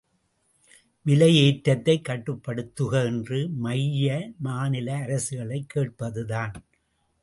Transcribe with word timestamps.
விலை 1.05 1.35
ஏற்றத்தைக் 1.37 2.05
கட்டுப்படுத்துக 2.09 3.05
என்று 3.05 3.49
மைய 3.57 4.09
மாநில 4.39 4.95
அரசுகளைக் 4.97 5.69
கேட்பதுதான்! 5.69 6.55